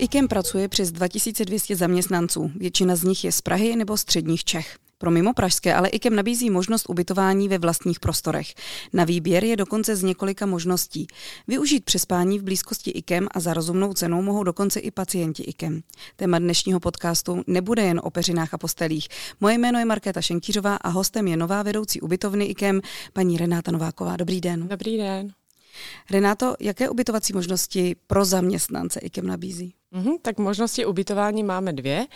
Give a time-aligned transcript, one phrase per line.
[0.00, 4.78] IKEM pracuje přes 2200 zaměstnanců, většina z nich je z Prahy nebo středních Čech.
[4.98, 8.54] Pro mimo pražské ale IKEM nabízí možnost ubytování ve vlastních prostorech.
[8.92, 11.06] Na výběr je dokonce z několika možností.
[11.48, 15.82] Využít přespání v blízkosti IKEM a za rozumnou cenou mohou dokonce i pacienti IKEM.
[16.16, 19.08] Téma dnešního podcastu nebude jen o peřinách a postelích.
[19.40, 22.80] Moje jméno je Markéta Šenkýřová a hostem je nová vedoucí ubytovny IKEM,
[23.12, 24.16] paní Renáta Nováková.
[24.16, 24.68] Dobrý den.
[24.68, 25.32] Dobrý den.
[26.10, 29.74] Renáto, jaké ubytovací možnosti pro zaměstnance IKEM nabízí?
[29.94, 32.06] Mm-hmm, tak možnosti ubytování máme dvě.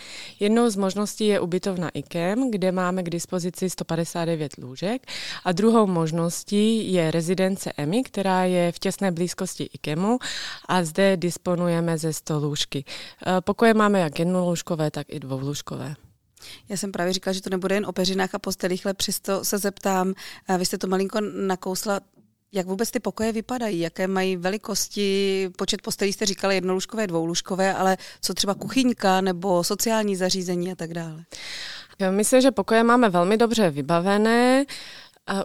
[0.41, 5.07] Jednou z možností je ubytovna IKEM, kde máme k dispozici 159 lůžek
[5.45, 10.19] a druhou možností je rezidence EMI, která je v těsné blízkosti IKEMu
[10.69, 12.85] a zde disponujeme ze 100 lůžky.
[13.27, 15.95] E, pokoje máme jak jednolůžkové, tak i dvoulůžkové.
[16.69, 19.59] Já jsem právě říkala, že to nebude jen o peřinách a postelích, ale přesto se
[19.59, 20.15] zeptám,
[20.59, 22.01] vy jste to malinko nakousla,
[22.55, 23.81] jak vůbec ty pokoje vypadají?
[23.81, 25.51] Jaké mají velikosti?
[25.57, 30.95] Počet postelí jste říkali jednolůžkové, dvoulůžkové, ale co třeba kuchyňka nebo sociální zařízení a tak
[30.95, 31.25] dále?
[32.11, 34.65] Myslím, že pokoje máme velmi dobře vybavené.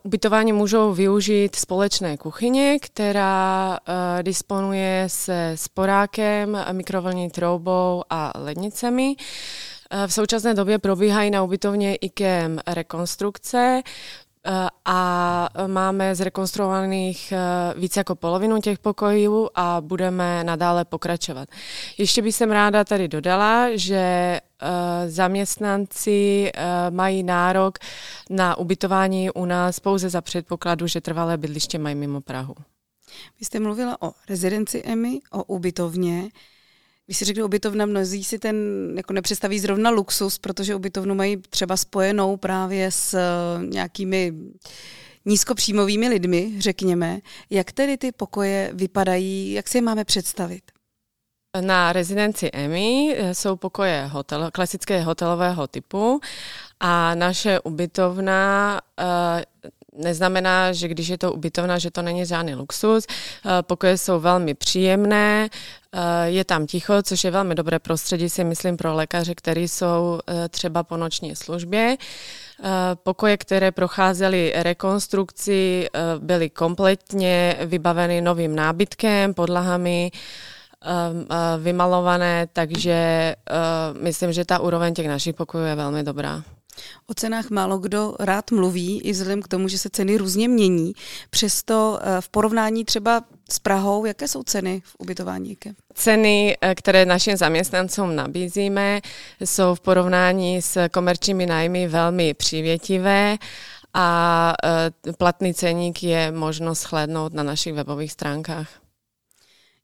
[0.03, 9.15] Ubytování můžou využít společné kuchyně, která uh, disponuje se sporákem, mikrovlnní troubou a lednicemi.
[10.07, 13.81] V současné době probíhají na ubytovně IKEM rekonstrukce.
[14.45, 21.49] Eh, a máme zrekonstruovaných eh, více jako polovinu těch pokojů a budeme nadále pokračovat.
[21.97, 24.39] Ještě bych jsem ráda tady dodala, že eh,
[25.09, 26.51] zaměstnanci
[26.89, 27.77] mají nárok
[28.29, 32.55] na ubytování u nás pouze za předpokladu, že trvalé bydliště mají mimo Prahu.
[33.39, 36.29] Vy jste mluvila o rezidenci EMI, o ubytovně.
[37.09, 38.55] Když si řekne ubytovna, mnozí si ten
[38.97, 44.33] jako nepředstaví zrovna luxus, protože ubytovnu mají třeba spojenou právě s eh, nějakými
[45.25, 47.19] nízkopříjmovými lidmi, řekněme.
[47.49, 50.61] Jak tedy ty pokoje vypadají, jak si je máme představit?
[51.61, 56.19] Na rezidenci EMI eh, jsou pokoje hotel, klasické hotelového typu
[56.79, 63.05] a naše ubytovna uh, neznamená, že když je to ubytovna, že to není žádný luxus.
[63.07, 65.49] Uh, pokoje jsou velmi příjemné,
[65.93, 70.19] uh, je tam ticho, což je velmi dobré prostředí, si myslím, pro lékaře, kteří jsou
[70.49, 71.97] třeba po noční službě.
[73.03, 75.87] Pokoje, které procházely rekonstrukci,
[76.19, 83.35] byly kompletně vybaveny novým nábytkem, podlahami, uh, vymalované, takže
[84.01, 86.43] myslím, že ta úroveň těch našich pokojů je velmi dobrá.
[87.07, 90.93] O cenách málo kdo rád mluví, i vzhledem k tomu, že se ceny různě mění.
[91.29, 95.57] Přesto uh, v porovnání třeba s Prahou, jaké jsou ceny v ubytování?
[95.93, 99.01] Ceny, které našim zaměstnancům nabízíme,
[99.39, 103.37] jsou v porovnání s komerčními nájmy velmi přívětivé
[103.93, 104.53] a
[105.17, 108.69] platný ceník je možno shlédnout na našich webových stránkách.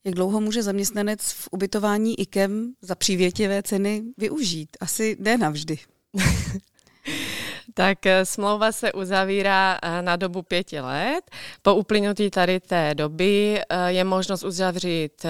[0.03, 4.77] Jak dlouho může zaměstnanec v ubytování IKEM za přívětivé ceny využít?
[4.79, 5.79] Asi ne navždy.
[7.73, 11.31] tak eh, smlouva se uzavírá eh, na dobu pěti let.
[11.61, 15.25] Po uplynutí tady té doby eh, je možnost uzavřít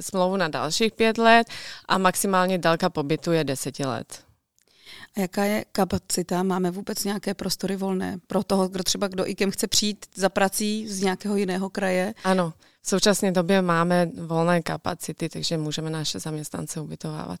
[0.00, 1.46] smlouvu na dalších pět let
[1.88, 4.24] a maximální délka pobytu je deseti let.
[5.16, 6.42] A jaká je kapacita?
[6.42, 10.88] Máme vůbec nějaké prostory volné pro toho, kdo třeba kdo IKEM chce přijít za prací
[10.88, 12.14] z nějakého jiného kraje?
[12.24, 12.52] Ano,
[12.82, 17.40] v současné době máme volné kapacity, takže můžeme naše zaměstnance ubytovávat.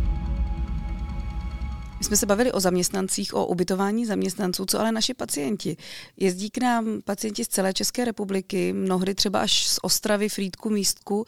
[2.01, 5.77] My jsme se bavili o zaměstnancích, o ubytování zaměstnanců, co ale naši pacienti.
[6.17, 11.25] Jezdí k nám pacienti z celé České republiky, mnohdy třeba až z Ostravy, Frýdku, Místku,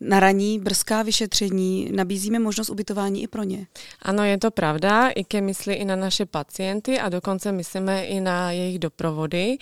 [0.00, 1.88] na raní brzká vyšetření.
[1.92, 3.66] Nabízíme možnost ubytování i pro ně.
[4.02, 5.08] Ano, je to pravda.
[5.08, 9.58] IKE myslí i na naše pacienty a dokonce myslíme i na jejich doprovody.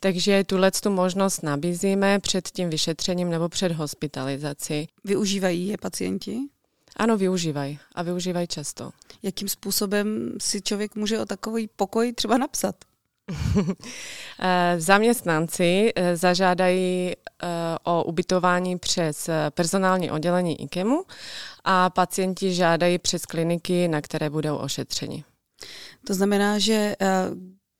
[0.00, 4.88] Takže tuhle tu možnost nabízíme před tím vyšetřením nebo před hospitalizací.
[5.04, 6.38] Využívají je pacienti?
[6.96, 8.90] Ano, využívají a využívají často.
[9.22, 12.76] Jakým způsobem si člověk může o takový pokoj třeba napsat?
[14.38, 17.46] Eh, zaměstnanci eh, zažádají eh,
[17.84, 21.04] o ubytování přes personální oddělení IKEMu
[21.64, 25.24] a pacienti žádají přes kliniky, na které budou ošetřeni.
[26.06, 26.96] To znamená, že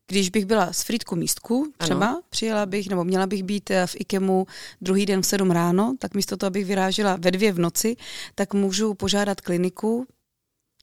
[0.06, 2.20] když bych byla z Frýdku místku, třeba ano.
[2.30, 4.46] přijela bych, nebo měla bych být eh, v IKEMu
[4.80, 7.96] druhý den v 7 ráno, tak místo toho, abych vyrážela ve dvě v noci,
[8.34, 10.06] tak můžu požádat kliniku,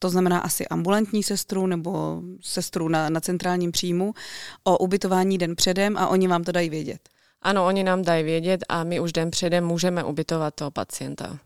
[0.00, 4.14] to znamená asi ambulantní sestru nebo sestru na, na centrálním příjmu,
[4.64, 7.08] o ubytování den předem a oni vám to dají vědět.
[7.42, 11.38] Ano, oni nám dají vědět a my už den předem můžeme ubytovat toho pacienta.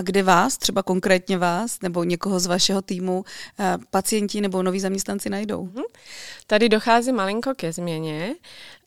[0.00, 3.24] A kde vás, třeba konkrétně vás, nebo někoho z vašeho týmu,
[3.58, 5.64] eh, pacienti nebo noví zaměstnanci najdou?
[5.64, 5.82] Mhm.
[6.46, 8.34] Tady dochází malinko ke změně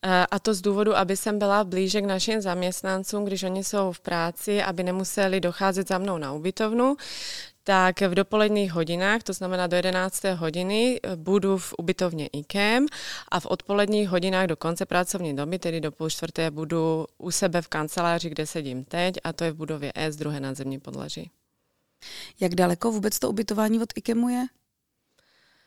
[0.03, 3.91] eh, a to z důvodu, aby jsem byla blíže k našim zaměstnancům, když oni jsou
[3.91, 6.95] v práci, aby nemuseli docházet za mnou na ubytovnu
[7.63, 10.23] tak v dopoledních hodinách, to znamená do 11.
[10.23, 12.85] hodiny, budu v ubytovně IKEM
[13.31, 17.61] a v odpoledních hodinách do konce pracovní doby, tedy do půl čtvrté, budu u sebe
[17.61, 21.31] v kanceláři, kde sedím teď a to je v budově S, druhé nadzemní podlaží.
[22.39, 24.45] Jak daleko vůbec to ubytování od IKEMu je?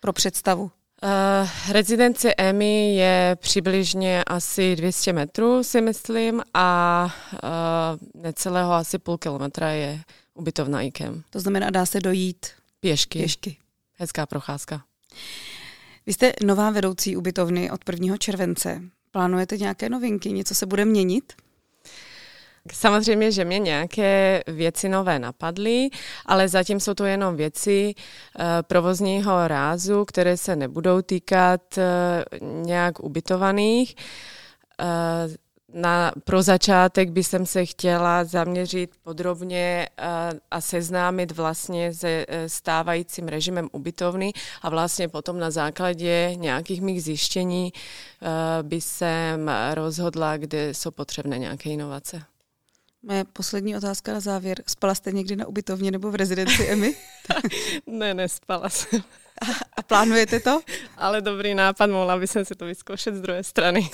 [0.00, 0.70] Pro představu.
[1.02, 9.19] Uh, rezidence EMI je přibližně asi 200 metrů, si myslím, a uh, necelého asi půl
[9.19, 10.00] kilometra je
[10.37, 11.23] ubytovna IKEM.
[11.31, 12.47] To znamená, dá se dojít
[12.81, 13.19] pěšky.
[13.19, 13.56] pěšky.
[13.94, 14.85] Hezká procházka.
[16.06, 18.17] Vy jste nová vedoucí ubytovny od 1.
[18.17, 18.83] července.
[19.11, 20.33] Plánujete nějaké novinky?
[20.33, 21.33] Něco se bude měnit?
[22.73, 25.88] Samozřejmě, že mě nějaké věci nové napadly,
[26.27, 33.00] ale zatím jsou to jenom věci uh, provozního rázu, které se nebudou týkat uh, nějak
[33.00, 33.97] ubytovaných.
[35.78, 42.49] Na, pro začátek by jsem se chtěla zaměřit podrobně a, a seznámit vlastně se e,
[42.49, 44.32] stávajícím režimem ubytovny
[44.62, 47.73] a vlastně potom na základě nějakých mých zjištění
[48.62, 52.36] by jsem rozhodla, kde jsou potřebné nějaké inovace.
[53.06, 54.62] Moje poslední otázka na závěr.
[54.67, 56.94] Spala jste někdy na ubytovně nebo v rezidenci Emy?
[57.87, 59.03] ne, nespala jsem.
[59.76, 60.61] A plánujete to?
[60.97, 63.91] Ale dobrý nápad, mohla bych si to vyzkoušet z druhé strany.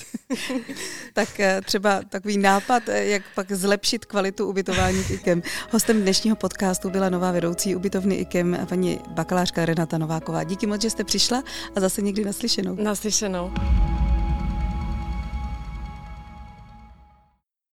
[1.12, 5.42] tak eh, třeba takový nápad, eh, jak pak zlepšit kvalitu ubytování IKEM.
[5.70, 10.44] Hostem dnešního podcastu byla nová vedoucí ubytovny IKEM, paní bakalářka Renata Nováková.
[10.44, 11.42] Díky moc, že jste přišla
[11.76, 12.74] a zase někdy naslyšenou.
[12.74, 13.52] Naslyšenou.